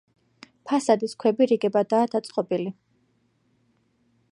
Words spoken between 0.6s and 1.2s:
ფასადის